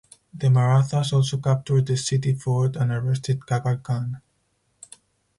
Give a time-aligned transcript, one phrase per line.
[0.33, 4.19] The Marathas also captured the city fort and arrested Kakar Khan.